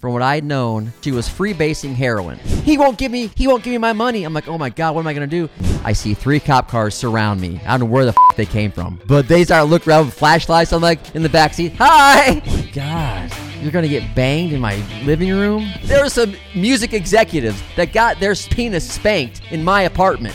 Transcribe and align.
from 0.00 0.14
what 0.14 0.22
I'd 0.22 0.44
known, 0.44 0.92
she 1.02 1.12
was 1.12 1.28
freebasing 1.28 1.94
heroin. 1.94 2.38
He 2.38 2.78
won't 2.78 2.96
give 2.96 3.12
me, 3.12 3.30
he 3.36 3.46
won't 3.46 3.62
give 3.62 3.72
me 3.72 3.78
my 3.78 3.92
money. 3.92 4.24
I'm 4.24 4.32
like, 4.32 4.48
oh 4.48 4.56
my 4.56 4.70
god, 4.70 4.94
what 4.94 5.02
am 5.02 5.06
I 5.06 5.12
gonna 5.12 5.26
do? 5.26 5.48
I 5.84 5.92
see 5.92 6.14
three 6.14 6.40
cop 6.40 6.68
cars 6.68 6.94
surround 6.94 7.40
me. 7.40 7.60
I 7.66 7.72
don't 7.72 7.80
know 7.80 7.86
where 7.86 8.06
the 8.06 8.14
f- 8.30 8.36
they 8.36 8.46
came 8.46 8.72
from, 8.72 8.98
but 9.06 9.28
they 9.28 9.44
start 9.44 9.68
looking 9.68 9.90
around 9.92 10.06
with 10.06 10.14
flashlights. 10.14 10.72
I'm 10.72 10.80
like 10.80 11.14
in 11.14 11.22
the 11.22 11.28
backseat. 11.28 11.74
Hi, 11.76 12.42
oh 12.46 12.68
God. 12.72 13.30
You're 13.60 13.72
gonna 13.72 13.88
get 13.88 14.14
banged 14.14 14.54
in 14.54 14.60
my 14.60 14.76
living 15.04 15.30
room? 15.30 15.70
There 15.84 16.02
were 16.02 16.08
some 16.08 16.34
music 16.54 16.94
executives 16.94 17.62
that 17.76 17.92
got 17.92 18.18
their 18.18 18.34
penis 18.34 18.90
spanked 18.90 19.42
in 19.50 19.62
my 19.62 19.82
apartment. 19.82 20.34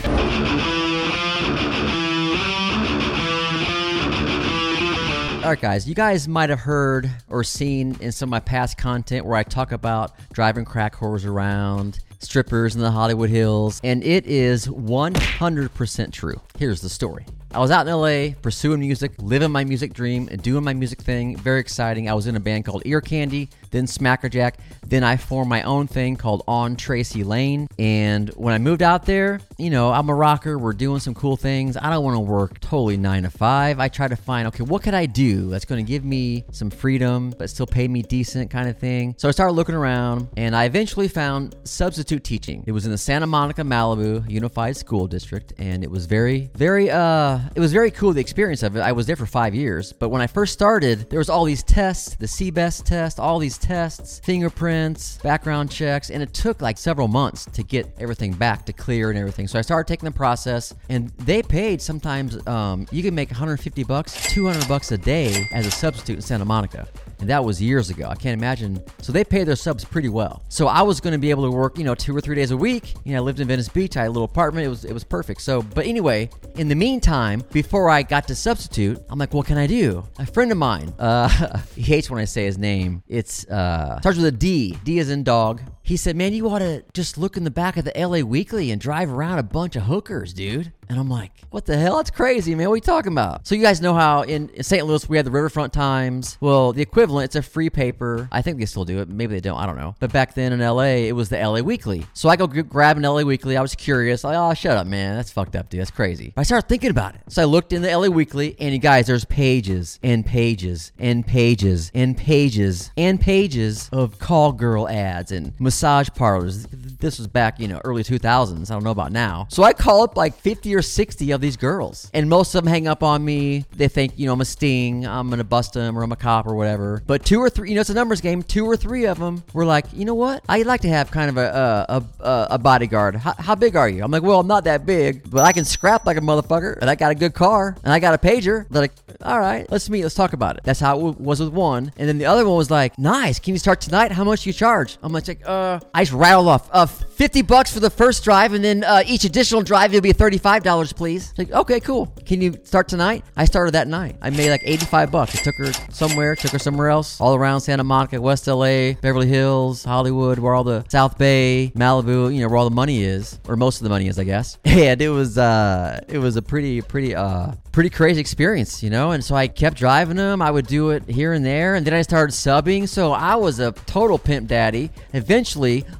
All 5.46 5.52
right, 5.52 5.60
guys, 5.60 5.88
you 5.88 5.94
guys 5.94 6.26
might 6.26 6.50
have 6.50 6.58
heard 6.58 7.08
or 7.28 7.44
seen 7.44 7.96
in 8.00 8.10
some 8.10 8.26
of 8.26 8.30
my 8.32 8.40
past 8.40 8.76
content 8.76 9.24
where 9.24 9.36
I 9.36 9.44
talk 9.44 9.70
about 9.70 10.10
driving 10.32 10.64
crack 10.64 10.96
whores 10.96 11.24
around, 11.24 12.00
strippers 12.18 12.74
in 12.74 12.80
the 12.80 12.90
Hollywood 12.90 13.30
Hills, 13.30 13.80
and 13.84 14.02
it 14.02 14.26
is 14.26 14.66
100% 14.66 16.12
true. 16.12 16.40
Here's 16.58 16.80
the 16.80 16.88
story. 16.88 17.26
I 17.52 17.60
was 17.60 17.70
out 17.70 17.86
in 17.86 17.94
LA 17.94 18.34
pursuing 18.42 18.80
music, 18.80 19.12
living 19.18 19.52
my 19.52 19.62
music 19.62 19.94
dream, 19.94 20.28
and 20.32 20.42
doing 20.42 20.64
my 20.64 20.74
music 20.74 21.00
thing. 21.00 21.36
Very 21.36 21.60
exciting. 21.60 22.10
I 22.10 22.14
was 22.14 22.26
in 22.26 22.34
a 22.34 22.40
band 22.40 22.64
called 22.64 22.82
Ear 22.84 23.00
Candy, 23.00 23.48
then 23.70 23.86
Smackerjack. 23.86 24.54
Then 24.86 25.02
I 25.02 25.16
formed 25.16 25.48
my 25.48 25.62
own 25.62 25.86
thing 25.86 26.16
called 26.16 26.42
On 26.46 26.76
Tracy 26.76 27.24
Lane. 27.24 27.68
And 27.78 28.28
when 28.30 28.54
I 28.54 28.58
moved 28.58 28.82
out 28.82 29.04
there, 29.04 29.40
you 29.58 29.70
know, 29.70 29.90
I'm 29.90 30.08
a 30.08 30.14
rocker. 30.14 30.58
We're 30.58 30.72
doing 30.72 31.00
some 31.00 31.14
cool 31.14 31.36
things. 31.36 31.76
I 31.76 31.90
don't 31.90 32.04
want 32.04 32.16
to 32.16 32.20
work 32.20 32.60
totally 32.60 32.96
nine 32.96 33.24
to 33.24 33.30
five. 33.30 33.80
I 33.80 33.88
try 33.88 34.08
to 34.08 34.16
find, 34.16 34.48
okay, 34.48 34.62
what 34.62 34.82
could 34.82 34.94
I 34.94 35.06
do 35.06 35.50
that's 35.50 35.64
going 35.64 35.84
to 35.84 35.88
give 35.88 36.04
me 36.04 36.44
some 36.52 36.70
freedom, 36.70 37.32
but 37.38 37.50
still 37.50 37.66
pay 37.66 37.88
me 37.88 38.02
decent 38.02 38.50
kind 38.50 38.68
of 38.68 38.78
thing. 38.78 39.14
So 39.18 39.28
I 39.28 39.32
started 39.32 39.52
looking 39.52 39.74
around 39.74 40.28
and 40.36 40.54
I 40.54 40.64
eventually 40.64 41.08
found 41.08 41.56
substitute 41.64 42.24
teaching. 42.24 42.64
It 42.66 42.72
was 42.72 42.84
in 42.84 42.92
the 42.92 42.98
Santa 42.98 43.26
Monica, 43.26 43.62
Malibu 43.62 44.28
Unified 44.30 44.76
School 44.76 45.06
District. 45.06 45.52
And 45.58 45.82
it 45.82 45.90
was 45.90 46.06
very, 46.06 46.50
very, 46.54 46.90
uh, 46.90 47.40
it 47.54 47.60
was 47.60 47.72
very 47.72 47.90
cool, 47.90 48.12
the 48.12 48.20
experience 48.20 48.62
of 48.62 48.76
it. 48.76 48.80
I 48.80 48.92
was 48.92 49.06
there 49.06 49.16
for 49.16 49.26
five 49.26 49.54
years. 49.54 49.92
But 49.92 50.10
when 50.10 50.22
I 50.22 50.26
first 50.26 50.52
started, 50.52 51.10
there 51.10 51.18
was 51.18 51.28
all 51.28 51.44
these 51.44 51.62
tests, 51.62 52.14
the 52.16 52.26
CBEST 52.26 52.84
test, 52.84 53.18
all 53.18 53.38
these 53.38 53.58
tests, 53.58 53.65
fingerprints, 53.66 55.18
background 55.18 55.70
checks, 55.70 56.10
and 56.10 56.22
it 56.22 56.32
took 56.32 56.62
like 56.62 56.78
several 56.78 57.08
months 57.08 57.44
to 57.46 57.62
get 57.62 57.92
everything 57.98 58.32
back 58.32 58.64
to 58.66 58.72
clear 58.72 59.10
and 59.10 59.18
everything. 59.18 59.48
So 59.48 59.58
I 59.58 59.62
started 59.62 59.88
taking 59.88 60.06
the 60.06 60.14
process, 60.14 60.74
and 60.88 61.10
they 61.18 61.42
paid 61.42 61.82
sometimes. 61.82 62.46
Um, 62.46 62.86
you 62.90 63.02
can 63.02 63.14
make 63.14 63.30
150 63.30 63.84
bucks, 63.84 64.32
200 64.32 64.68
bucks 64.68 64.92
a 64.92 64.98
day 64.98 65.46
as 65.52 65.66
a 65.66 65.70
substitute 65.70 66.16
in 66.16 66.22
Santa 66.22 66.44
Monica 66.44 66.88
and 67.20 67.30
that 67.30 67.44
was 67.44 67.60
years 67.60 67.90
ago. 67.90 68.08
I 68.08 68.14
can't 68.14 68.38
imagine. 68.38 68.82
So 69.00 69.12
they 69.12 69.24
pay 69.24 69.44
their 69.44 69.56
subs 69.56 69.84
pretty 69.84 70.08
well. 70.08 70.42
So 70.48 70.68
I 70.68 70.82
was 70.82 71.00
going 71.00 71.12
to 71.12 71.18
be 71.18 71.30
able 71.30 71.44
to 71.44 71.50
work, 71.50 71.78
you 71.78 71.84
know, 71.84 71.94
two 71.94 72.16
or 72.16 72.20
three 72.20 72.36
days 72.36 72.50
a 72.50 72.56
week. 72.56 72.94
You 73.04 73.12
know, 73.12 73.18
I 73.18 73.20
lived 73.20 73.40
in 73.40 73.48
Venice 73.48 73.68
Beach. 73.68 73.96
I 73.96 74.02
had 74.02 74.08
a 74.08 74.10
little 74.10 74.24
apartment. 74.24 74.66
It 74.66 74.68
was 74.68 74.84
it 74.84 74.92
was 74.92 75.04
perfect. 75.04 75.40
So, 75.40 75.62
but 75.62 75.86
anyway, 75.86 76.30
in 76.56 76.68
the 76.68 76.74
meantime, 76.74 77.42
before 77.52 77.90
I 77.90 78.02
got 78.02 78.28
to 78.28 78.34
substitute, 78.34 79.02
I'm 79.08 79.18
like, 79.18 79.32
what 79.32 79.46
can 79.46 79.58
I 79.58 79.66
do? 79.66 80.04
A 80.18 80.26
friend 80.26 80.52
of 80.52 80.58
mine, 80.58 80.92
uh, 80.98 81.58
he 81.74 81.82
hates 81.82 82.10
when 82.10 82.20
I 82.20 82.24
say 82.24 82.44
his 82.44 82.58
name. 82.58 83.02
It's 83.08 83.45
uh, 83.50 84.00
starts 84.00 84.18
with 84.18 84.26
a 84.26 84.32
D. 84.32 84.76
D 84.84 84.98
is 84.98 85.10
in 85.10 85.24
dog. 85.24 85.60
He 85.86 85.96
said, 85.96 86.16
man, 86.16 86.32
you 86.32 86.48
ought 86.50 86.58
to 86.58 86.82
just 86.94 87.16
look 87.16 87.36
in 87.36 87.44
the 87.44 87.50
back 87.50 87.76
of 87.76 87.84
the 87.84 87.92
LA 87.96 88.18
Weekly 88.26 88.72
and 88.72 88.80
drive 88.80 89.08
around 89.08 89.38
a 89.38 89.44
bunch 89.44 89.76
of 89.76 89.84
hookers, 89.84 90.32
dude. 90.32 90.72
And 90.88 90.98
I'm 91.00 91.08
like, 91.08 91.32
what 91.50 91.64
the 91.66 91.76
hell? 91.76 91.96
That's 91.96 92.10
crazy, 92.10 92.54
man. 92.54 92.68
What 92.68 92.74
are 92.74 92.76
you 92.76 92.80
talking 92.80 93.10
about? 93.12 93.46
So 93.46 93.54
you 93.56 93.62
guys 93.62 93.80
know 93.80 93.94
how 93.94 94.22
in 94.22 94.62
St. 94.62 94.86
Louis 94.86 95.08
we 95.08 95.16
had 95.16 95.26
the 95.26 95.32
Riverfront 95.32 95.72
Times. 95.72 96.38
Well, 96.40 96.72
the 96.72 96.82
equivalent, 96.82 97.26
it's 97.26 97.36
a 97.36 97.42
free 97.42 97.70
paper. 97.70 98.28
I 98.30 98.42
think 98.42 98.58
they 98.58 98.66
still 98.66 98.84
do 98.84 99.00
it. 99.00 99.08
Maybe 99.08 99.34
they 99.34 99.40
don't. 99.40 99.58
I 99.58 99.66
don't 99.66 99.76
know. 99.76 99.96
But 99.98 100.12
back 100.12 100.34
then 100.34 100.52
in 100.52 100.60
LA, 100.60 101.06
it 101.08 101.12
was 101.12 101.28
the 101.28 101.38
LA 101.38 101.60
Weekly. 101.60 102.06
So 102.14 102.28
I 102.28 102.36
go 102.36 102.46
g- 102.46 102.62
grab 102.62 102.96
an 102.96 103.02
LA 103.02 103.22
Weekly. 103.22 103.56
I 103.56 103.62
was 103.62 103.74
curious. 103.74 104.22
Like, 104.22 104.36
oh, 104.36 104.54
shut 104.54 104.76
up, 104.76 104.86
man. 104.86 105.16
That's 105.16 105.32
fucked 105.32 105.56
up, 105.56 105.70
dude. 105.70 105.80
That's 105.80 105.90
crazy. 105.90 106.32
But 106.36 106.42
I 106.42 106.44
started 106.44 106.68
thinking 106.68 106.90
about 106.90 107.14
it. 107.16 107.20
So 107.28 107.42
I 107.42 107.46
looked 107.46 107.72
in 107.72 107.82
the 107.82 107.96
LA 107.96 108.06
Weekly, 108.08 108.54
and 108.60 108.72
you 108.72 108.78
guys, 108.78 109.08
there's 109.08 109.24
pages 109.24 109.98
and 110.04 110.24
pages 110.24 110.92
and 111.00 111.26
pages 111.26 111.90
and 111.94 112.16
pages 112.16 112.92
and 112.96 113.20
pages 113.20 113.88
of 113.92 114.18
call 114.20 114.52
girl 114.52 114.88
ads 114.88 115.32
and 115.32 115.52
massage 115.76 116.08
parlors. 116.14 116.66
This 116.66 117.18
was 117.18 117.26
back, 117.26 117.60
you 117.60 117.68
know, 117.68 117.78
early 117.84 118.02
2000s. 118.02 118.70
I 118.70 118.74
don't 118.74 118.82
know 118.82 118.90
about 118.90 119.12
now. 119.12 119.46
So 119.50 119.62
I 119.62 119.74
call 119.74 120.04
up 120.04 120.16
like 120.16 120.34
50 120.34 120.74
or 120.74 120.80
60 120.80 121.32
of 121.32 121.42
these 121.42 121.58
girls, 121.58 122.10
and 122.14 122.30
most 122.30 122.54
of 122.54 122.64
them 122.64 122.72
hang 122.72 122.88
up 122.88 123.02
on 123.02 123.22
me. 123.22 123.66
They 123.76 123.88
think, 123.88 124.18
you 124.18 124.24
know, 124.24 124.32
I'm 124.32 124.40
a 124.40 124.46
sting, 124.46 125.06
I'm 125.06 125.28
gonna 125.28 125.44
bust 125.44 125.74
them, 125.74 125.98
or 125.98 126.02
I'm 126.02 126.12
a 126.12 126.16
cop, 126.16 126.46
or 126.46 126.54
whatever. 126.54 127.02
But 127.06 127.26
two 127.26 127.40
or 127.40 127.50
three, 127.50 127.68
you 127.68 127.74
know, 127.74 127.82
it's 127.82 127.90
a 127.90 127.94
numbers 127.94 128.22
game. 128.22 128.42
Two 128.42 128.64
or 128.64 128.74
three 128.74 129.04
of 129.04 129.18
them 129.18 129.44
were 129.52 129.66
like, 129.66 129.84
you 129.92 130.06
know 130.06 130.14
what? 130.14 130.42
I'd 130.48 130.64
like 130.64 130.80
to 130.80 130.88
have 130.88 131.10
kind 131.10 131.28
of 131.28 131.36
a 131.36 131.84
a, 131.90 132.24
a, 132.24 132.46
a 132.52 132.58
bodyguard. 132.58 133.16
How, 133.16 133.34
how 133.38 133.54
big 133.54 133.76
are 133.76 133.88
you? 133.90 134.02
I'm 134.02 134.10
like, 134.10 134.22
well, 134.22 134.40
I'm 134.40 134.46
not 134.46 134.64
that 134.64 134.86
big, 134.86 135.30
but 135.30 135.44
I 135.44 135.52
can 135.52 135.66
scrap 135.66 136.06
like 136.06 136.16
a 136.16 136.22
motherfucker, 136.22 136.78
and 136.80 136.88
I 136.88 136.94
got 136.94 137.10
a 137.10 137.14
good 137.14 137.34
car, 137.34 137.76
and 137.84 137.92
I 137.92 137.98
got 137.98 138.14
a 138.14 138.18
pager. 138.18 138.66
They're 138.70 138.80
like, 138.80 138.94
all 139.20 139.38
right, 139.38 139.70
let's 139.70 139.90
meet, 139.90 140.02
let's 140.04 140.14
talk 140.14 140.32
about 140.32 140.56
it. 140.56 140.64
That's 140.64 140.80
how 140.80 141.08
it 141.08 141.20
was 141.20 141.40
with 141.40 141.50
one, 141.50 141.92
and 141.98 142.08
then 142.08 142.16
the 142.16 142.24
other 142.24 142.46
one 142.46 142.56
was 142.56 142.70
like, 142.70 142.98
nice. 142.98 143.38
Can 143.38 143.52
you 143.52 143.58
start 143.58 143.82
tonight? 143.82 144.12
How 144.12 144.24
much 144.24 144.46
you 144.46 144.54
charge? 144.54 144.96
I'm 145.02 145.12
like, 145.12 145.26
uh, 145.44 145.65
I 145.94 146.02
just 146.02 146.12
rattle 146.12 146.48
off, 146.48 146.68
uh, 146.72 146.86
50 146.86 147.42
bucks 147.42 147.72
for 147.72 147.80
the 147.80 147.90
first 147.90 148.24
drive, 148.24 148.52
and 148.52 148.62
then 148.62 148.84
uh, 148.84 149.02
each 149.06 149.24
additional 149.24 149.62
drive 149.62 149.92
it'll 149.94 150.02
be 150.02 150.12
$35, 150.12 150.94
please. 150.94 151.32
Like, 151.38 151.50
okay, 151.50 151.80
cool. 151.80 152.06
Can 152.26 152.40
you 152.40 152.54
start 152.64 152.88
tonight? 152.88 153.24
I 153.36 153.44
started 153.46 153.72
that 153.72 153.88
night. 153.88 154.16
I 154.20 154.30
made 154.30 154.50
like 154.50 154.62
85 154.64 155.10
bucks. 155.10 155.34
I 155.34 155.42
took 155.42 155.54
her 155.56 155.72
somewhere, 155.90 156.36
took 156.36 156.50
her 156.52 156.58
somewhere 156.58 156.88
else, 156.88 157.20
all 157.20 157.34
around 157.34 157.60
Santa 157.62 157.84
Monica, 157.84 158.20
West 158.20 158.46
LA, 158.46 158.92
Beverly 159.00 159.28
Hills, 159.28 159.84
Hollywood, 159.84 160.38
where 160.38 160.54
all 160.54 160.64
the 160.64 160.84
South 160.88 161.16
Bay, 161.18 161.72
Malibu, 161.74 162.34
you 162.34 162.42
know, 162.42 162.48
where 162.48 162.58
all 162.58 162.68
the 162.68 162.74
money 162.74 163.02
is, 163.02 163.38
or 163.48 163.56
most 163.56 163.78
of 163.78 163.84
the 163.84 163.90
money 163.90 164.08
is, 164.08 164.18
I 164.18 164.24
guess. 164.24 164.58
And 164.76 165.00
it 165.00 165.08
was, 165.08 165.38
uh, 165.38 166.00
it 166.06 166.18
was 166.18 166.36
a 166.36 166.42
pretty, 166.42 166.82
pretty, 166.82 167.14
uh, 167.14 167.52
pretty 167.72 167.90
crazy 167.90 168.20
experience, 168.20 168.82
you 168.82 168.90
know? 168.90 169.12
And 169.12 169.24
so 169.24 169.34
I 169.34 169.48
kept 169.48 169.76
driving 169.78 170.16
them. 170.16 170.40
I 170.42 170.50
would 170.50 170.66
do 170.66 170.90
it 170.90 171.04
here 171.08 171.32
and 171.32 171.44
there. 171.44 171.74
And 171.74 171.86
then 171.86 171.94
I 171.94 172.02
started 172.02 172.32
subbing. 172.32 172.88
So 172.88 173.12
I 173.12 173.36
was 173.36 173.58
a 173.58 173.72
total 173.72 174.18
pimp 174.18 174.48
daddy. 174.48 174.90
Eventually, 175.14 175.55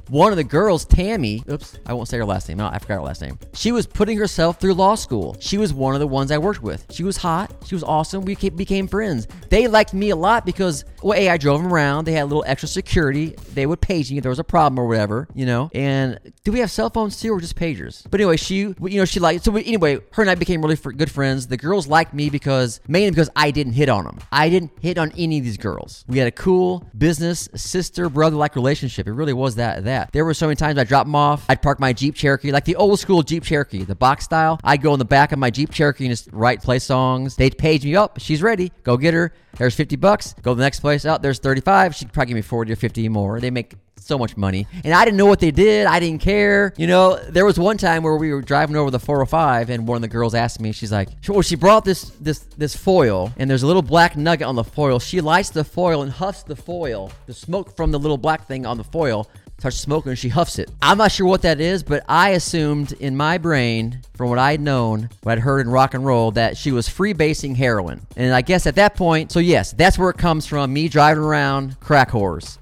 one 0.09 0.31
of 0.31 0.37
the 0.37 0.43
girls, 0.43 0.85
Tammy, 0.85 1.43
oops, 1.49 1.77
I 1.85 1.93
won't 1.93 2.07
say 2.07 2.17
her 2.17 2.25
last 2.25 2.47
name. 2.47 2.57
No, 2.57 2.67
I 2.67 2.79
forgot 2.79 2.95
her 2.95 3.01
last 3.01 3.21
name. 3.21 3.37
She 3.53 3.71
was 3.71 3.85
putting 3.85 4.17
herself 4.17 4.59
through 4.59 4.73
law 4.73 4.95
school. 4.95 5.35
She 5.39 5.57
was 5.57 5.73
one 5.73 5.93
of 5.93 5.99
the 5.99 6.07
ones 6.07 6.31
I 6.31 6.37
worked 6.37 6.61
with. 6.61 6.85
She 6.91 7.03
was 7.03 7.17
hot. 7.17 7.51
She 7.65 7.75
was 7.75 7.83
awesome. 7.83 8.23
We 8.23 8.35
became 8.35 8.87
friends. 8.87 9.27
They 9.49 9.67
liked 9.67 9.93
me 9.93 10.11
a 10.11 10.15
lot 10.15 10.45
because, 10.45 10.85
well, 11.01 11.17
A, 11.17 11.29
I 11.29 11.37
drove 11.37 11.61
them 11.61 11.71
around. 11.71 12.05
They 12.05 12.13
had 12.13 12.23
a 12.23 12.25
little 12.25 12.43
extra 12.47 12.67
security. 12.67 13.35
They 13.53 13.65
would 13.65 13.81
page 13.81 14.11
me 14.11 14.17
if 14.17 14.23
there 14.23 14.29
was 14.29 14.39
a 14.39 14.43
problem 14.43 14.79
or 14.79 14.87
whatever, 14.87 15.27
you 15.33 15.45
know? 15.45 15.69
And 15.73 16.19
do 16.43 16.51
we 16.51 16.59
have 16.59 16.71
cell 16.71 16.89
phones 16.89 17.19
too 17.19 17.33
or 17.33 17.41
just 17.41 17.55
pagers? 17.55 18.03
But 18.09 18.19
anyway, 18.19 18.37
she, 18.37 18.57
you 18.57 18.75
know, 18.79 19.05
she 19.05 19.19
liked, 19.19 19.43
so 19.43 19.55
anyway, 19.55 19.99
her 20.11 20.21
and 20.23 20.29
I 20.29 20.35
became 20.35 20.61
really 20.61 20.75
good 20.75 21.11
friends. 21.11 21.47
The 21.47 21.57
girls 21.57 21.87
liked 21.87 22.13
me 22.13 22.29
because, 22.29 22.79
mainly 22.87 23.11
because 23.11 23.29
I 23.35 23.51
didn't 23.51 23.73
hit 23.73 23.89
on 23.89 24.05
them. 24.05 24.19
I 24.31 24.49
didn't 24.49 24.71
hit 24.81 24.97
on 24.97 25.11
any 25.17 25.37
of 25.39 25.43
these 25.43 25.57
girls. 25.57 26.03
We 26.07 26.17
had 26.17 26.27
a 26.27 26.31
cool 26.31 26.85
business, 26.97 27.49
sister, 27.55 28.09
brother 28.09 28.35
like 28.35 28.55
relationship. 28.55 29.07
It 29.07 29.13
really 29.13 29.33
was 29.33 29.55
that, 29.55 29.83
that. 29.85 30.11
There 30.11 30.25
were 30.25 30.33
so 30.33 30.47
many 30.47 30.55
times 30.55 30.79
I 30.79 30.83
dropped 30.83 31.07
them 31.07 31.15
off. 31.15 31.45
I'd 31.49 31.61
park 31.61 31.79
my 31.79 31.93
Jeep 31.93 32.15
Cherokee, 32.15 32.51
like 32.51 32.65
the 32.65 32.75
old 32.75 32.99
school 32.99 33.23
Jeep 33.23 33.43
Cherokee, 33.43 33.83
the 33.83 33.95
box 33.95 34.25
style. 34.25 34.59
I'd 34.63 34.81
go 34.81 34.93
in 34.93 34.99
the 34.99 35.05
back 35.05 35.31
of 35.31 35.39
my 35.39 35.49
Jeep 35.49 35.71
Cherokee 35.71 36.05
and 36.05 36.11
just 36.11 36.29
write, 36.31 36.61
play 36.63 36.79
songs. 36.79 37.35
They'd 37.35 37.57
page 37.57 37.83
me 37.83 37.95
up. 37.95 38.19
She's 38.19 38.41
ready. 38.41 38.71
Go 38.83 38.97
get 38.97 39.13
her. 39.13 39.33
There's 39.57 39.75
50 39.75 39.95
bucks. 39.95 40.33
Go 40.41 40.51
to 40.51 40.55
the 40.55 40.63
next 40.63 40.81
place. 40.81 40.86
Out 40.87 41.05
oh, 41.05 41.21
there's 41.21 41.39
35. 41.39 41.95
She'd 41.95 42.13
probably 42.13 42.29
give 42.29 42.35
me 42.35 42.41
40 42.41 42.73
or 42.73 42.75
50 42.75 43.09
more. 43.09 43.39
They 43.39 43.51
make 43.51 43.75
so 44.07 44.17
much 44.17 44.37
money. 44.37 44.67
And 44.83 44.93
I 44.93 45.03
didn't 45.05 45.17
know 45.17 45.25
what 45.25 45.39
they 45.39 45.51
did. 45.51 45.85
I 45.85 45.99
didn't 45.99 46.21
care. 46.21 46.73
You 46.77 46.87
know, 46.87 47.17
there 47.17 47.45
was 47.45 47.59
one 47.59 47.77
time 47.77 48.03
where 48.03 48.15
we 48.15 48.33
were 48.33 48.41
driving 48.41 48.75
over 48.75 48.89
the 48.89 48.99
405 48.99 49.69
and 49.69 49.87
one 49.87 49.97
of 49.97 50.01
the 50.01 50.07
girls 50.07 50.33
asked 50.33 50.61
me, 50.61 50.71
she's 50.71 50.91
like, 50.91 51.09
well, 51.27 51.41
she 51.41 51.55
brought 51.55 51.83
this 51.83 52.09
this 52.21 52.39
this 52.57 52.75
foil 52.75 53.31
and 53.37 53.49
there's 53.49 53.63
a 53.63 53.67
little 53.67 53.81
black 53.81 54.15
nugget 54.15 54.47
on 54.47 54.55
the 54.55 54.63
foil. 54.63 54.99
She 54.99 55.21
lights 55.21 55.49
the 55.49 55.63
foil 55.63 56.03
and 56.03 56.11
huffs 56.11 56.43
the 56.43 56.55
foil. 56.55 57.11
The 57.25 57.33
smoke 57.33 57.75
from 57.75 57.91
the 57.91 57.99
little 57.99 58.17
black 58.17 58.47
thing 58.47 58.65
on 58.65 58.77
the 58.77 58.83
foil 58.83 59.29
starts 59.59 59.77
smoking 59.77 60.11
and 60.11 60.19
she 60.19 60.29
huffs 60.29 60.59
it. 60.59 60.69
I'm 60.81 60.97
not 60.97 61.11
sure 61.11 61.25
what 61.25 61.41
that 61.41 61.59
is, 61.59 61.81
but 61.83 62.03
I 62.07 62.31
assumed 62.31 62.91
in 62.93 63.17
my 63.17 63.37
brain, 63.37 64.01
from 64.15 64.29
what 64.29 64.39
I'd 64.39 64.61
known, 64.61 65.09
what 65.23 65.33
I'd 65.33 65.39
heard 65.39 65.65
in 65.65 65.71
rock 65.71 65.93
and 65.93 66.05
roll, 66.05 66.31
that 66.31 66.57
she 66.57 66.71
was 66.71 66.87
freebasing 66.87 67.55
heroin. 67.55 68.05
And 68.15 68.33
I 68.33 68.41
guess 68.41 68.67
at 68.67 68.75
that 68.75 68.95
point, 68.95 69.31
so 69.31 69.39
yes, 69.39 69.71
that's 69.71 69.97
where 69.97 70.09
it 70.09 70.17
comes 70.17 70.45
from 70.45 70.71
me 70.71 70.87
driving 70.89 71.23
around 71.23 71.79
crack 71.79 72.11
whores. 72.11 72.57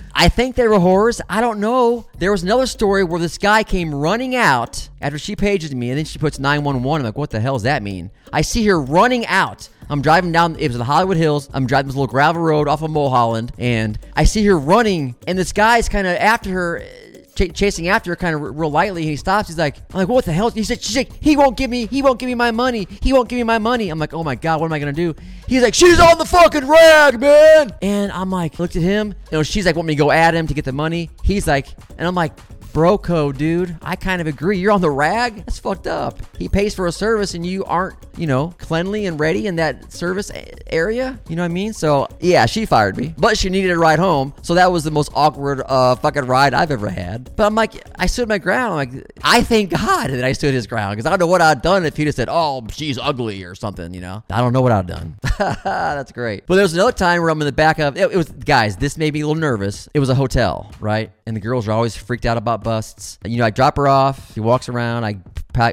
I 0.14 0.28
think 0.28 0.56
they 0.56 0.66
were 0.66 0.78
whores. 0.78 1.20
I 1.28 1.40
don't 1.40 1.60
know. 1.60 2.06
There 2.18 2.30
was 2.30 2.42
another 2.42 2.66
story 2.66 3.04
where 3.04 3.20
this 3.20 3.38
guy 3.38 3.62
came 3.62 3.94
running 3.94 4.34
out 4.34 4.88
after 5.00 5.18
she 5.18 5.36
pages 5.36 5.74
me 5.74 5.90
and 5.90 5.98
then 5.98 6.04
she 6.04 6.18
puts 6.18 6.38
911. 6.38 7.02
I'm 7.02 7.06
like, 7.06 7.18
what 7.18 7.30
the 7.30 7.40
hell 7.40 7.54
does 7.54 7.62
that 7.62 7.82
mean? 7.82 8.10
I 8.32 8.42
see 8.42 8.66
her 8.66 8.80
running 8.80 9.26
out. 9.26 9.68
I'm 9.90 10.02
driving 10.02 10.30
down, 10.30 10.56
it 10.56 10.68
was 10.68 10.78
the 10.78 10.84
Hollywood 10.84 11.16
Hills. 11.16 11.50
I'm 11.52 11.66
driving 11.66 11.88
this 11.88 11.96
little 11.96 12.06
gravel 12.06 12.40
road 12.40 12.68
off 12.68 12.80
of 12.82 12.90
Mulholland, 12.92 13.52
and 13.58 13.98
I 14.14 14.22
see 14.22 14.46
her 14.46 14.56
running, 14.56 15.16
and 15.26 15.36
this 15.36 15.52
guy's 15.52 15.88
kind 15.88 16.06
of 16.06 16.16
after 16.16 16.50
her, 16.50 16.78
uh, 16.78 17.46
chasing 17.54 17.88
after 17.88 18.12
her 18.12 18.16
kind 18.16 18.36
of 18.36 18.56
real 18.56 18.70
lightly. 18.70 19.02
He 19.04 19.16
stops. 19.16 19.48
He's 19.48 19.58
like, 19.58 19.76
I'm 19.92 19.98
like, 19.98 20.08
what 20.08 20.24
the 20.26 20.32
hell? 20.32 20.50
He 20.50 20.62
said, 20.62 20.80
she's 20.80 20.96
like, 20.96 21.12
he 21.20 21.36
won't 21.36 21.56
give 21.56 21.70
me, 21.70 21.86
he 21.86 22.02
won't 22.02 22.20
give 22.20 22.28
me 22.28 22.34
my 22.36 22.52
money. 22.52 22.86
He 23.02 23.12
won't 23.12 23.28
give 23.28 23.38
me 23.38 23.42
my 23.42 23.58
money. 23.58 23.88
I'm 23.88 23.98
like, 23.98 24.14
oh 24.14 24.22
my 24.22 24.36
god, 24.36 24.60
what 24.60 24.66
am 24.66 24.72
I 24.72 24.78
gonna 24.78 24.92
do? 24.92 25.14
He's 25.48 25.62
like, 25.62 25.74
she's 25.74 25.98
on 25.98 26.18
the 26.18 26.24
fucking 26.24 26.68
rag, 26.68 27.18
man. 27.18 27.74
And 27.82 28.12
I'm 28.12 28.30
like, 28.30 28.60
looked 28.60 28.76
at 28.76 28.82
him. 28.82 29.14
You 29.32 29.38
know, 29.38 29.42
she's 29.42 29.66
like, 29.66 29.74
want 29.74 29.88
me 29.88 29.94
to 29.94 29.98
go 29.98 30.12
at 30.12 30.34
him 30.34 30.46
to 30.46 30.54
get 30.54 30.64
the 30.64 30.72
money. 30.72 31.10
He's 31.24 31.48
like, 31.48 31.66
and 31.98 32.06
I'm 32.06 32.14
like, 32.14 32.38
bro 32.72 32.98
code, 32.98 33.38
dude. 33.38 33.76
I 33.82 33.96
kind 33.96 34.20
of 34.20 34.26
agree. 34.26 34.58
You're 34.58 34.72
on 34.72 34.80
the 34.80 34.90
rag. 34.90 35.36
That's 35.36 35.58
fucked 35.58 35.86
up. 35.86 36.18
He 36.38 36.48
pays 36.48 36.74
for 36.74 36.86
a 36.86 36.92
service 36.92 37.34
and 37.34 37.44
you 37.44 37.64
aren't, 37.64 37.96
you 38.16 38.26
know, 38.26 38.54
cleanly 38.58 39.06
and 39.06 39.18
ready 39.18 39.46
in 39.46 39.56
that 39.56 39.92
service 39.92 40.30
area. 40.68 41.18
You 41.28 41.36
know 41.36 41.42
what 41.42 41.50
I 41.50 41.54
mean? 41.54 41.72
So 41.72 42.08
yeah, 42.20 42.46
she 42.46 42.66
fired 42.66 42.96
me, 42.96 43.14
but 43.18 43.36
she 43.38 43.48
needed 43.50 43.70
a 43.70 43.78
ride 43.78 43.98
home. 43.98 44.34
So 44.42 44.54
that 44.54 44.70
was 44.70 44.84
the 44.84 44.90
most 44.90 45.10
awkward 45.14 45.62
uh, 45.66 45.94
fucking 45.96 46.26
ride 46.26 46.54
I've 46.54 46.70
ever 46.70 46.88
had. 46.88 47.34
But 47.36 47.46
I'm 47.46 47.54
like, 47.54 47.72
I 47.98 48.06
stood 48.06 48.28
my 48.28 48.38
ground. 48.38 48.72
I'm 48.72 48.92
like, 48.92 49.12
I 49.22 49.42
thank 49.42 49.70
God 49.70 50.10
that 50.10 50.24
I 50.24 50.32
stood 50.32 50.54
his 50.54 50.66
ground 50.66 50.96
because 50.96 51.06
I 51.06 51.10
don't 51.10 51.20
know 51.20 51.26
what 51.26 51.42
I'd 51.42 51.62
done 51.62 51.84
if 51.84 51.96
he'd 51.96 52.06
have 52.06 52.14
said, 52.14 52.28
"Oh, 52.30 52.66
she's 52.70 52.98
ugly" 52.98 53.44
or 53.44 53.54
something. 53.54 53.94
You 53.94 54.00
know, 54.00 54.22
I 54.30 54.40
don't 54.40 54.52
know 54.52 54.62
what 54.62 54.72
I'd 54.72 54.86
done. 54.86 55.16
That's 55.38 56.12
great. 56.12 56.46
But 56.46 56.54
there 56.56 56.64
was 56.64 56.74
another 56.74 56.92
time 56.92 57.20
where 57.20 57.30
I'm 57.30 57.40
in 57.40 57.46
the 57.46 57.52
back 57.52 57.78
of 57.78 57.96
it, 57.96 58.10
it 58.12 58.16
was 58.16 58.30
guys. 58.30 58.76
This 58.76 58.96
made 58.96 59.14
me 59.14 59.20
a 59.20 59.26
little 59.26 59.40
nervous. 59.40 59.88
It 59.94 60.00
was 60.00 60.08
a 60.08 60.14
hotel, 60.14 60.70
right? 60.80 61.10
And 61.30 61.36
the 61.36 61.40
girls 61.40 61.68
are 61.68 61.70
always 61.70 61.94
freaked 61.94 62.26
out 62.26 62.36
about 62.36 62.64
busts. 62.64 63.20
You 63.24 63.38
know, 63.38 63.44
I 63.44 63.50
drop 63.50 63.76
her 63.76 63.86
off. 63.86 64.34
She 64.34 64.40
walks 64.40 64.68
around. 64.68 65.04
I 65.04 65.20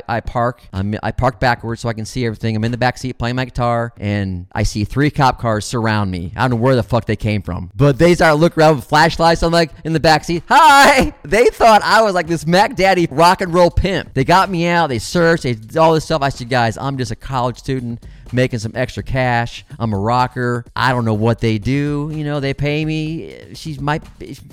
I 0.08 0.20
park. 0.20 0.62
I'm, 0.72 0.94
I 1.02 1.12
park 1.12 1.40
backwards 1.40 1.82
so 1.82 1.90
I 1.90 1.94
can 1.94 2.06
see 2.06 2.28
everything. 2.28 2.56
I'm 2.56 2.64
in 2.64 2.72
the 2.72 2.78
back 2.78 3.00
seat 3.00 3.18
playing 3.18 3.38
my 3.38 3.46
guitar, 3.46 3.92
and 3.98 4.46
I 4.52 4.62
see 4.62 4.84
three 4.84 5.10
cop 5.10 5.40
cars 5.40 5.66
surround 5.66 6.12
me. 6.12 6.32
I 6.36 6.42
don't 6.42 6.52
know 6.52 6.56
where 6.58 6.76
the 6.76 6.84
fuck 6.84 7.06
they 7.06 7.16
came 7.16 7.42
from, 7.42 7.72
but 7.76 7.98
they 7.98 8.14
start 8.14 8.38
looking 8.38 8.62
around 8.62 8.76
with 8.76 8.86
flashlights. 8.86 9.42
I'm 9.42 9.52
like 9.52 9.72
in 9.84 9.94
the 9.94 10.00
back 10.00 10.24
seat. 10.24 10.44
Hi. 10.48 11.14
They 11.28 11.48
thought 11.48 11.82
I 11.82 12.04
was 12.04 12.14
like 12.14 12.28
this 12.28 12.48
Mac 12.48 12.76
Daddy 12.76 13.08
rock 13.12 13.42
and 13.42 13.54
roll 13.54 13.70
pimp. 13.70 14.14
They 14.14 14.24
got 14.24 14.50
me 14.50 14.66
out. 14.68 14.88
They 14.88 15.00
searched. 15.00 15.44
They 15.44 15.56
did 15.56 15.76
all 15.76 15.94
this 15.94 16.06
stuff. 16.06 16.22
I 16.22 16.30
said, 16.30 16.48
guys, 16.48 16.78
I'm 16.78 16.98
just 16.98 17.12
a 17.12 17.16
college 17.16 17.58
student 17.58 18.06
making 18.34 18.60
some 18.60 18.74
extra 18.76 19.04
cash. 19.04 19.66
I'm 19.80 19.94
a 19.94 19.98
rocker. 19.98 20.66
I 20.76 20.92
don't 20.92 21.06
know 21.06 21.14
what 21.14 21.40
they 21.40 21.58
do. 21.58 22.12
You 22.14 22.24
know, 22.24 22.40
they 22.40 22.54
pay 22.54 22.86
me. 22.86 23.54
She's 23.54 23.80
might 23.80 24.04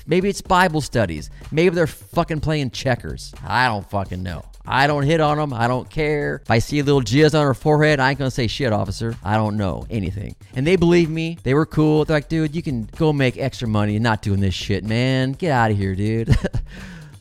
maybe 0.06 0.28
it's 0.28 0.40
Bible 0.40 0.80
studies. 0.80 1.30
Maybe 1.50 1.74
they're 1.74 1.86
fucking 1.86 2.40
playing 2.40 2.70
checkers. 2.70 3.32
I 3.46 3.68
don't 3.68 3.88
fucking 3.88 4.22
know. 4.22 4.44
I 4.66 4.86
don't 4.86 5.02
hit 5.02 5.20
on 5.20 5.36
them. 5.36 5.52
I 5.52 5.68
don't 5.68 5.88
care. 5.90 6.40
If 6.42 6.50
I 6.50 6.58
see 6.58 6.78
a 6.78 6.84
little 6.84 7.02
jizz 7.02 7.38
on 7.38 7.44
her 7.44 7.52
forehead, 7.52 8.00
I 8.00 8.10
ain't 8.10 8.18
gonna 8.18 8.30
say 8.30 8.46
shit, 8.46 8.72
officer. 8.72 9.14
I 9.22 9.36
don't 9.36 9.58
know 9.58 9.86
anything. 9.90 10.36
And 10.54 10.66
they 10.66 10.76
believe 10.76 11.10
me. 11.10 11.36
They 11.42 11.52
were 11.52 11.66
cool. 11.66 12.04
They're 12.06 12.16
like, 12.16 12.30
dude, 12.30 12.56
you 12.56 12.62
can 12.62 12.88
go 12.96 13.12
make 13.12 13.36
extra 13.36 13.68
money 13.68 13.96
and 13.96 14.02
not 14.02 14.22
doing 14.22 14.40
this 14.40 14.54
shit, 14.54 14.82
man. 14.84 15.32
Get 15.32 15.52
out 15.52 15.70
of 15.70 15.76
here, 15.76 15.94
dude. 15.94 16.28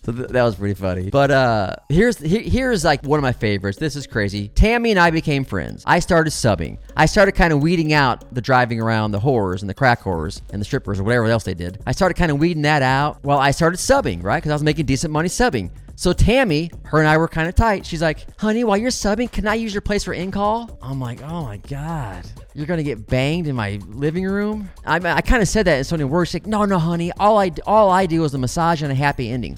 So 0.06 0.12
th- 0.12 0.28
that 0.30 0.44
was 0.44 0.56
pretty 0.56 0.74
funny. 0.74 1.10
But 1.10 1.32
uh 1.32 1.76
here's 1.90 2.18
he- 2.18 2.50
here's 2.50 2.84
like 2.84 3.04
one 3.06 3.18
of 3.20 3.24
my 3.24 3.32
favorites. 3.32 3.78
This 3.78 3.96
is 3.96 4.06
crazy. 4.06 4.50
Tammy 4.50 4.92
and 4.92 5.00
I 5.00 5.12
became 5.12 5.46
friends. 5.46 5.84
I 5.86 6.00
started 6.00 6.32
subbing. 6.32 6.78
I 6.98 7.06
started 7.06 7.34
kind 7.34 7.54
of 7.54 7.62
weeding 7.62 7.94
out 7.94 8.34
the 8.34 8.42
driving 8.42 8.82
around 8.82 9.12
the 9.12 9.20
horrors 9.20 9.62
and 9.64 9.70
the 9.70 9.74
crack 9.74 10.02
horrors 10.02 10.42
and 10.52 10.60
the 10.62 10.66
strippers 10.66 11.00
or 11.00 11.04
whatever 11.04 11.26
else 11.28 11.44
they 11.46 11.54
did. 11.54 11.80
I 11.88 11.94
started 11.94 12.16
kind 12.16 12.32
of 12.32 12.40
weeding 12.40 12.64
that 12.64 12.82
out 12.82 13.24
while 13.24 13.40
I 13.40 13.52
started 13.52 13.78
subbing, 13.78 14.24
right? 14.24 14.38
Because 14.38 14.52
I 14.52 14.56
was 14.56 14.64
making 14.64 14.86
decent 14.88 15.14
money 15.14 15.30
subbing. 15.30 15.72
So 15.96 16.12
Tammy, 16.12 16.72
her 16.86 17.00
and 17.00 17.08
I 17.08 17.18
were 17.18 17.28
kind 17.28 17.48
of 17.48 17.54
tight. 17.56 17.86
She's 17.86 18.02
like, 18.02 18.26
"Honey, 18.40 18.64
while 18.64 18.76
you're 18.78 18.90
subbing, 18.90 19.32
can 19.32 19.48
I 19.48 19.54
use 19.54 19.74
your 19.76 19.82
place 19.82 20.04
for 20.04 20.14
in 20.14 20.32
call?" 20.32 20.78
I'm 20.82 21.00
like, 21.00 21.22
"Oh 21.22 21.44
my 21.44 21.58
god, 21.58 22.26
you're 22.56 22.66
gonna 22.66 22.82
get 22.84 23.06
banged 23.06 23.48
in 23.48 23.56
my 23.56 23.80
living 23.88 24.26
room." 24.26 24.70
I, 24.86 24.96
I 24.98 25.22
kind 25.22 25.42
of 25.44 25.48
said 25.48 25.68
that 25.68 25.78
in 25.78 25.84
so 25.84 25.94
many 25.96 26.06
words. 26.06 26.34
Like, 26.34 26.48
"No, 26.48 26.66
no, 26.66 26.80
honey, 26.80 27.12
all 27.20 27.38
I 27.38 27.52
all 27.68 27.92
I 27.92 28.08
do 28.08 28.24
is 28.24 28.34
a 28.34 28.40
massage 28.40 28.82
and 28.82 28.92
a 28.92 28.96
happy 28.96 29.30
ending." 29.30 29.58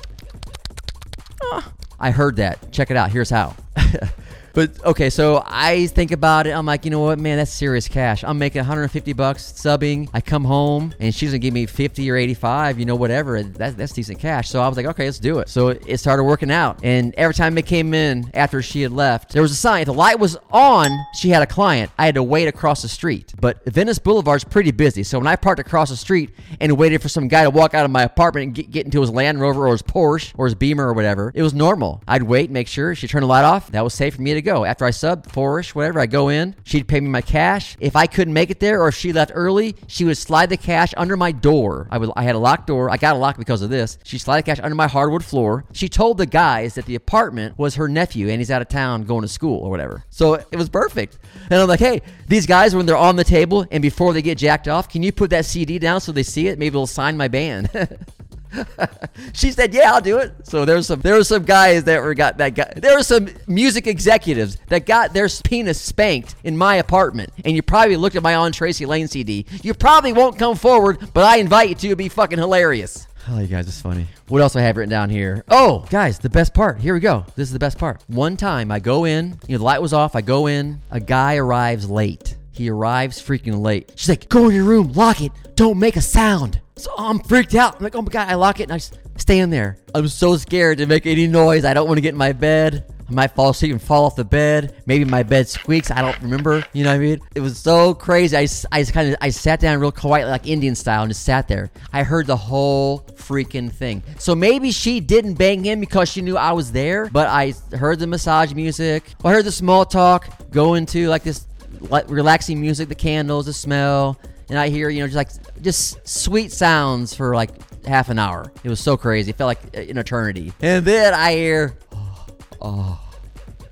I 1.99 2.11
heard 2.11 2.35
that. 2.37 2.71
Check 2.71 2.91
it 2.91 2.97
out. 2.97 3.11
Here's 3.11 3.29
how. 3.29 3.55
but 4.55 4.83
okay, 4.85 5.09
so 5.09 5.43
I 5.45 5.87
think 5.87 6.11
about 6.11 6.47
it. 6.47 6.51
I'm 6.51 6.65
like, 6.65 6.85
you 6.85 6.91
know 6.91 7.01
what, 7.01 7.19
man, 7.19 7.37
that's 7.37 7.51
serious 7.51 7.87
cash. 7.87 8.23
I'm 8.23 8.39
making 8.39 8.59
150 8.59 9.13
bucks 9.13 9.51
subbing. 9.51 10.09
I 10.13 10.21
come 10.21 10.45
home 10.45 10.93
and 10.99 11.13
she's 11.13 11.31
gonna 11.31 11.39
give 11.39 11.53
me 11.53 11.65
50 11.65 12.09
or 12.09 12.15
85, 12.15 12.79
you 12.79 12.85
know, 12.85 12.95
whatever. 12.95 13.43
That's 13.43 13.75
that's 13.75 13.91
decent 13.91 14.19
cash. 14.19 14.49
So 14.49 14.61
I 14.61 14.67
was 14.67 14.77
like, 14.77 14.85
okay, 14.87 15.05
let's 15.05 15.19
do 15.19 15.39
it. 15.39 15.49
So 15.49 15.67
it 15.67 15.97
started 15.97 16.23
working 16.23 16.51
out. 16.51 16.79
And 16.83 17.13
every 17.15 17.33
time 17.33 17.57
it 17.57 17.65
came 17.65 17.93
in 17.93 18.31
after 18.33 18.61
she 18.61 18.81
had 18.81 18.91
left, 18.91 19.33
there 19.33 19.41
was 19.41 19.51
a 19.51 19.55
sign. 19.55 19.81
If 19.81 19.87
the 19.87 19.93
light 19.93 20.19
was 20.19 20.37
on, 20.51 20.89
she 21.13 21.29
had 21.29 21.43
a 21.43 21.47
client. 21.47 21.91
I 21.97 22.05
had 22.05 22.15
to 22.15 22.23
wait 22.23 22.47
across 22.47 22.81
the 22.81 22.87
street. 22.87 23.33
But 23.39 23.63
Venice 23.65 23.99
Boulevard's 23.99 24.45
pretty 24.45 24.71
busy. 24.71 25.03
So 25.03 25.19
when 25.19 25.27
I 25.27 25.35
parked 25.35 25.59
across 25.59 25.89
the 25.89 25.97
street 25.97 26.31
and 26.61 26.77
waited 26.77 27.01
for 27.01 27.09
some 27.09 27.27
guy 27.27 27.43
to 27.43 27.49
walk 27.49 27.73
out 27.73 27.83
of 27.83 27.91
my 27.91 28.03
apartment 28.03 28.45
and 28.45 28.55
get, 28.55 28.71
get 28.71 28.85
into 28.85 29.01
his 29.01 29.09
Land 29.09 29.41
Rover 29.41 29.67
or 29.67 29.71
his 29.73 29.81
Porsche 29.81 30.31
or 30.37 30.45
his 30.45 30.55
Beamer 30.55 30.87
or 30.87 30.93
whatever, 30.93 31.31
it 31.35 31.43
was 31.43 31.53
normal. 31.53 32.01
I'd 32.07 32.23
wait, 32.23 32.49
make 32.49 32.67
sure 32.67 32.95
she 32.95 33.07
turned 33.07 33.23
the 33.23 33.27
light 33.27 33.43
off. 33.43 33.71
That 33.71 33.83
was 33.83 33.93
safe 33.93 34.15
for 34.15 34.21
me 34.21 34.33
to 34.33 34.44
go. 34.45 34.63
After 34.63 34.85
I 34.85 34.91
sub 34.91 35.29
four-ish, 35.29 35.75
whatever, 35.75 35.99
I 35.99 36.05
go 36.05 36.29
in. 36.29 36.55
She'd 36.63 36.87
pay 36.87 37.01
me 37.01 37.09
my 37.09 37.21
cash. 37.21 37.75
If 37.79 37.95
I 37.95 38.07
couldn't 38.07 38.33
make 38.33 38.49
it 38.49 38.59
there 38.61 38.81
or 38.81 38.87
if 38.87 38.95
she 38.95 39.11
left 39.11 39.31
early, 39.33 39.75
she 39.87 40.05
would 40.05 40.17
slide 40.17 40.49
the 40.49 40.57
cash 40.57 40.93
under 40.95 41.17
my 41.17 41.31
door. 41.31 41.87
I 41.91 41.97
would 41.97 42.11
I 42.15 42.23
had 42.23 42.35
a 42.35 42.39
locked 42.39 42.67
door. 42.67 42.89
I 42.89 42.97
got 42.97 43.15
a 43.15 43.19
lock 43.19 43.37
because 43.37 43.61
of 43.61 43.69
this. 43.69 43.97
She 44.03 44.17
slid 44.17 44.39
the 44.39 44.43
cash 44.43 44.59
under 44.61 44.75
my 44.75 44.87
hardwood 44.87 45.25
floor. 45.25 45.65
She 45.73 45.89
told 45.89 46.17
the 46.17 46.25
guys 46.25 46.75
that 46.75 46.85
the 46.85 46.95
apartment 46.95 47.57
was 47.57 47.75
her 47.75 47.87
nephew 47.87 48.29
and 48.29 48.39
he's 48.39 48.51
out 48.51 48.61
of 48.61 48.69
town 48.69 49.03
going 49.03 49.23
to 49.23 49.27
school 49.27 49.59
or 49.59 49.69
whatever. 49.69 50.03
So 50.09 50.35
it 50.35 50.55
was 50.55 50.69
perfect. 50.69 51.17
And 51.49 51.59
I'm 51.59 51.67
like, 51.67 51.79
hey, 51.79 52.01
these 52.27 52.45
guys 52.45 52.75
when 52.75 52.85
they're 52.85 52.95
on 52.95 53.15
the 53.15 53.23
table 53.23 53.65
and 53.71 53.81
before 53.81 54.13
they 54.13 54.21
get 54.21 54.37
jacked 54.37 54.67
off, 54.67 54.87
can 54.87 55.03
you 55.03 55.11
put 55.11 55.31
that 55.31 55.45
CD 55.45 55.79
down 55.79 56.01
so 56.01 56.11
they 56.11 56.23
see 56.23 56.47
it? 56.47 56.59
Maybe 56.59 56.71
they'll 56.71 56.87
sign 56.87 57.17
my 57.17 57.27
band. 57.27 57.69
she 59.33 59.51
said, 59.51 59.73
"Yeah, 59.73 59.93
I'll 59.93 60.01
do 60.01 60.17
it." 60.17 60.33
So 60.43 60.65
there's 60.65 60.87
some 60.87 61.01
there 61.01 61.15
were 61.15 61.23
some 61.23 61.43
guys 61.43 61.83
that 61.85 62.01
were 62.01 62.13
got 62.13 62.37
that 62.37 62.55
got 62.55 62.75
there 62.75 62.95
were 62.95 63.03
some 63.03 63.29
music 63.47 63.87
executives 63.87 64.57
that 64.67 64.85
got 64.85 65.13
their 65.13 65.27
penis 65.43 65.79
spanked 65.79 66.35
in 66.43 66.57
my 66.57 66.75
apartment, 66.75 67.31
and 67.43 67.55
you 67.55 67.61
probably 67.61 67.97
looked 67.97 68.15
at 68.15 68.23
my 68.23 68.35
on 68.35 68.51
Tracy 68.51 68.85
Lane 68.85 69.07
CD. 69.07 69.45
You 69.63 69.73
probably 69.73 70.13
won't 70.13 70.37
come 70.37 70.55
forward, 70.55 70.99
but 71.13 71.23
I 71.23 71.37
invite 71.37 71.69
you 71.69 71.75
to. 71.75 71.87
It'd 71.87 71.97
be 71.97 72.09
fucking 72.09 72.39
hilarious. 72.39 73.07
Oh, 73.27 73.39
you 73.39 73.47
guys, 73.47 73.67
it's 73.67 73.81
funny. 73.81 74.05
What 74.27 74.41
else 74.41 74.55
I 74.55 74.61
have 74.61 74.77
written 74.77 74.91
down 74.91 75.09
here? 75.09 75.43
Oh, 75.49 75.85
guys, 75.89 76.19
the 76.19 76.29
best 76.29 76.53
part. 76.53 76.79
Here 76.79 76.93
we 76.93 76.99
go. 76.99 77.25
This 77.35 77.47
is 77.47 77.53
the 77.53 77.59
best 77.59 77.79
part. 77.79 78.03
One 78.05 78.37
time 78.37 78.71
I 78.71 78.79
go 78.79 79.05
in, 79.05 79.39
you 79.47 79.53
know, 79.53 79.57
the 79.57 79.63
light 79.63 79.81
was 79.81 79.93
off. 79.93 80.15
I 80.15 80.21
go 80.21 80.45
in. 80.45 80.79
A 80.91 80.99
guy 80.99 81.37
arrives 81.37 81.89
late. 81.89 82.35
He 82.55 82.69
arrives 82.69 83.21
freaking 83.21 83.61
late. 83.61 83.91
She's 83.95 84.09
like, 84.09 84.29
"Go 84.29 84.47
in 84.47 84.55
your 84.55 84.63
room, 84.63 84.93
lock 84.93 85.21
it, 85.21 85.31
don't 85.55 85.77
make 85.77 85.95
a 85.95 86.01
sound." 86.01 86.61
So 86.77 86.91
I'm 86.97 87.19
freaked 87.19 87.55
out. 87.55 87.77
I'm 87.77 87.83
like, 87.83 87.95
"Oh 87.95 88.01
my 88.01 88.09
god!" 88.09 88.29
I 88.29 88.35
lock 88.35 88.59
it 88.59 88.63
and 88.63 88.71
I 88.73 88.77
just 88.77 88.97
stay 89.17 89.39
in 89.39 89.49
there. 89.49 89.77
I'm 89.93 90.07
so 90.07 90.37
scared 90.37 90.77
to 90.79 90.85
make 90.85 91.05
any 91.05 91.27
noise. 91.27 91.65
I 91.65 91.73
don't 91.73 91.87
want 91.87 91.97
to 91.97 92.01
get 92.01 92.13
in 92.13 92.17
my 92.17 92.31
bed. 92.31 92.85
I 93.07 93.13
might 93.13 93.35
fall 93.35 93.51
asleep 93.51 93.71
and 93.71 93.81
fall 93.81 94.05
off 94.05 94.15
the 94.15 94.25
bed. 94.25 94.75
Maybe 94.87 95.05
my 95.05 95.21
bed 95.21 95.47
squeaks. 95.47 95.91
I 95.91 96.01
don't 96.01 96.19
remember. 96.21 96.63
You 96.73 96.83
know 96.83 96.89
what 96.89 96.95
I 96.95 96.99
mean? 96.99 97.19
It 97.35 97.39
was 97.39 97.59
so 97.59 97.93
crazy. 97.93 98.35
I, 98.35 98.45
just 98.45 98.93
kind 98.93 99.09
of 99.09 99.15
I 99.21 99.29
sat 99.29 99.59
down 99.59 99.79
real 99.79 99.91
quietly, 99.91 100.31
like 100.31 100.47
Indian 100.47 100.73
style, 100.73 101.03
and 101.03 101.11
just 101.11 101.23
sat 101.23 101.47
there. 101.47 101.69
I 101.93 102.01
heard 102.01 102.25
the 102.25 102.35
whole 102.35 103.01
freaking 103.13 103.71
thing. 103.71 104.01
So 104.17 104.33
maybe 104.33 104.71
she 104.71 104.99
didn't 104.99 105.35
bang 105.35 105.63
him 105.63 105.79
because 105.79 106.09
she 106.09 106.21
knew 106.21 106.35
I 106.35 106.53
was 106.53 106.71
there. 106.71 107.07
But 107.11 107.27
I 107.27 107.53
heard 107.75 107.99
the 107.99 108.07
massage 108.07 108.53
music. 108.53 109.13
I 109.23 109.31
heard 109.31 109.45
the 109.45 109.51
small 109.51 109.85
talk 109.85 110.27
go 110.51 110.73
into 110.73 111.07
like 111.07 111.23
this 111.23 111.45
relaxing 111.89 112.59
music, 112.59 112.89
the 112.89 112.95
candles, 112.95 113.45
the 113.45 113.53
smell, 113.53 114.19
and 114.49 114.59
I 114.59 114.69
hear 114.69 114.89
you 114.89 115.01
know 115.01 115.07
just 115.07 115.15
like 115.15 115.61
just 115.61 116.07
sweet 116.07 116.51
sounds 116.51 117.15
for 117.15 117.35
like 117.35 117.51
half 117.85 118.09
an 118.09 118.19
hour. 118.19 118.51
It 118.63 118.69
was 118.69 118.79
so 118.79 118.97
crazy. 118.97 119.31
It 119.31 119.37
felt 119.37 119.47
like 119.47 119.59
uh, 119.75 119.81
an 119.81 119.97
eternity. 119.97 120.53
And 120.61 120.85
then 120.85 121.13
I 121.13 121.33
hear, 121.33 121.77
oh, 121.93 122.25
oh, 122.61 123.11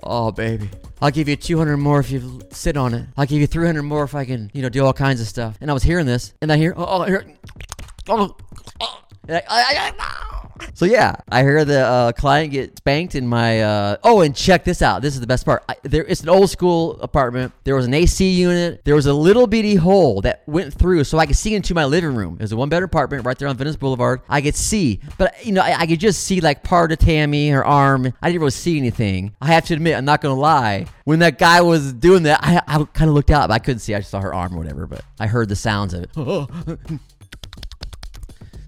oh 0.02 0.32
baby. 0.32 0.70
I'll 1.02 1.12
give 1.12 1.28
you 1.28 1.36
200 1.36 1.78
more 1.78 2.00
if 2.00 2.12
you 2.12 2.42
sit 2.52 2.78
on 2.78 2.94
it. 2.94 3.06
I'll 3.18 3.26
give 3.26 3.42
you 3.42 3.48
300 3.48 3.84
more 3.84 4.04
if 4.06 4.16
I 4.16 4.24
can, 4.24 4.50
you 4.54 4.62
know, 4.62 4.70
do 4.70 4.86
all 4.86 4.94
kinds 4.94 5.20
of 5.20 5.28
stuff. 5.28 5.58
And 5.60 5.70
I 5.70 5.74
was 5.74 5.84
hearing 5.84 6.06
this, 6.06 6.34
and 6.42 6.52
I 6.52 6.56
hear, 6.56 6.74
oh, 6.78 6.86
oh, 6.88 7.02
I 7.02 7.08
hear, 7.08 7.26
oh, 8.08 8.38
oh. 8.80 8.93
And 9.28 9.38
I- 9.38 9.44
I- 9.50 9.76
I- 9.78 9.94
I- 10.00 10.20
so 10.76 10.86
yeah, 10.86 11.16
I 11.30 11.44
heard 11.44 11.68
the 11.68 11.82
uh, 11.86 12.12
client 12.14 12.52
get 12.52 12.78
spanked 12.78 13.16
in 13.16 13.28
my. 13.28 13.62
Uh, 13.62 13.98
oh, 14.04 14.22
and 14.22 14.34
check 14.36 14.64
this 14.64 14.82
out. 14.82 15.02
This 15.02 15.14
is 15.14 15.20
the 15.20 15.28
best 15.28 15.46
part. 15.46 15.64
I, 15.68 15.76
there, 15.84 16.04
it's 16.06 16.22
an 16.22 16.30
old 16.30 16.50
school 16.50 17.00
apartment. 17.02 17.52
There 17.64 17.76
was 17.76 17.86
an 17.86 17.94
AC 17.94 18.30
unit. 18.30 18.82
There 18.86 18.96
was 18.96 19.06
a 19.06 19.14
little 19.14 19.46
bitty 19.48 19.76
hole 19.76 20.22
that 20.22 20.44
went 20.48 20.74
through, 20.74 21.04
so 21.04 21.18
I 21.18 21.26
could 21.26 21.36
see 21.36 21.54
into 21.56 21.74
my 21.74 21.86
living 21.86 22.16
room. 22.16 22.36
It 22.40 22.44
was 22.44 22.52
a 22.54 22.56
one 22.56 22.70
bedroom 22.70 22.86
apartment 22.86 23.26
right 23.26 23.38
there 23.38 23.48
on 23.48 23.58
Venice 23.58 23.76
Boulevard. 23.76 24.22
I 24.30 24.42
could 24.42 24.56
see, 24.56 25.02
but 25.18 25.34
you 25.46 25.52
know, 25.52 25.62
I, 25.62 25.80
I 25.82 25.88
could 25.88 26.00
just 26.00 26.24
see 26.24 26.40
like 26.40 26.64
part 26.64 26.92
of 26.92 27.00
Tammy, 27.00 27.50
her 27.50 27.66
arm. 27.66 28.14
I 28.22 28.30
didn't 28.30 28.40
really 28.42 28.52
see 28.52 28.78
anything. 28.78 29.36
I 29.42 29.48
have 29.48 29.66
to 29.66 29.74
admit, 29.74 29.98
I'm 29.98 30.06
not 30.06 30.22
gonna 30.22 30.40
lie. 30.40 30.86
When 31.04 31.20
that 31.20 31.40
guy 31.40 31.62
was 31.62 31.92
doing 31.94 32.24
that, 32.24 32.40
I, 32.42 32.62
I 32.68 32.84
kind 32.94 33.10
of 33.10 33.16
looked 33.16 33.32
out, 33.32 33.50
but 33.50 33.54
I 33.56 33.60
couldn't 33.60 33.80
see. 33.80 33.94
I 33.96 34.00
just 34.00 34.12
saw 34.12 34.22
her 34.22 34.34
arm 34.34 34.54
or 34.54 34.58
whatever. 34.60 34.88
But 34.88 35.04
I 35.20 35.28
heard 35.28 35.50
the 35.50 35.56
sounds 35.58 35.94
of 35.94 36.04
it. 36.04 37.00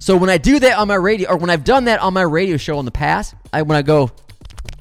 So 0.05 0.15
when 0.15 0.29
I 0.29 0.37
do 0.37 0.59
that 0.59 0.77
on 0.77 0.87
my 0.87 0.93
radio, 0.93 1.31
or 1.31 1.37
when 1.37 1.49
I've 1.49 1.63
done 1.63 1.85
that 1.85 1.99
on 1.99 2.13
my 2.13 2.21
radio 2.21 2.57
show 2.57 2.77
in 2.77 2.85
the 2.85 2.91
past, 2.91 3.33
I 3.51 3.63
when 3.63 3.75
I 3.75 3.81
go, 3.81 4.11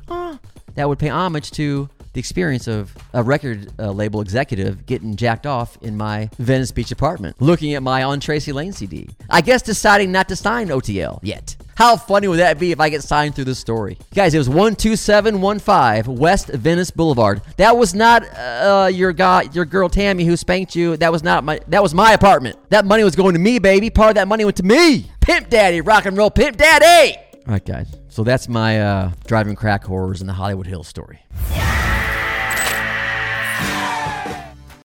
"Ah," 0.07 0.39
that 0.75 0.87
would 0.87 0.99
pay 0.99 1.09
homage 1.09 1.51
to 1.53 1.89
the 2.13 2.19
experience 2.19 2.69
of 2.69 2.95
a 3.15 3.23
record 3.23 3.73
uh, 3.79 3.91
label 3.91 4.21
executive 4.21 4.85
getting 4.85 5.17
jacked 5.17 5.47
off 5.47 5.79
in 5.81 5.97
my 5.97 6.29
Venice 6.39 6.73
Beach 6.73 6.93
apartment, 6.93 7.41
looking 7.41 7.73
at 7.73 7.83
my 7.83 8.03
on 8.03 8.21
Tracy 8.21 8.53
Lane 8.53 8.75
CD. 8.75 9.09
I 9.31 9.41
guess 9.41 9.63
deciding 9.63 10.13
not 10.13 10.29
to 10.29 10.37
sign 10.37 10.69
OTL 10.69 11.21
yet. 11.23 11.57
How 11.77 11.97
funny 11.97 12.29
would 12.29 12.39
that 12.39 12.59
be 12.59 12.73
if 12.73 12.81
I 12.81 12.89
get 12.89 13.03
signed 13.03 13.35
through 13.35 13.45
this 13.45 13.59
story? 13.59 13.99
Guys, 14.15 14.35
it 14.35 14.39
was 14.39 14.49
12715 14.49 16.17
West 16.17 16.49
Venice 16.49 16.91
Boulevard. 16.91 17.43
That 17.57 17.77
was 17.77 17.95
not 17.95 18.23
uh, 18.37 18.91
your 18.93 19.13
guy, 19.13 19.49
your 19.53 19.65
girl 19.65 19.89
Tammy 19.89 20.25
who 20.25 20.37
spanked 20.37 20.77
you. 20.77 20.97
That 20.97 21.11
was 21.13 21.23
not 21.23 21.45
my 21.45 21.61
that 21.69 21.83
was 21.83 21.95
my 21.95 22.13
apartment. 22.13 22.57
That 22.71 22.85
money 22.85 23.05
was 23.05 23.17
going 23.17 23.35
to 23.35 23.41
me, 23.41 23.59
baby. 23.59 23.91
Part 23.91 24.11
of 24.11 24.15
that 24.17 24.29
money 24.29 24.45
went 24.45 24.57
to 24.59 24.63
me. 24.63 25.11
Pimp 25.21 25.49
daddy, 25.51 25.81
rock 25.81 26.07
and 26.07 26.17
roll 26.17 26.31
pimp 26.31 26.57
daddy. 26.57 27.17
All 27.47 27.53
right, 27.53 27.65
guys. 27.65 27.89
So 28.09 28.23
that's 28.25 28.49
my 28.49 28.81
uh, 28.81 29.13
driving 29.27 29.55
crack 29.57 29.85
horrors 29.85 30.21
in 30.21 30.27
the 30.27 30.33
Hollywood 30.33 30.67
Hills 30.67 30.89
story. 30.89 31.21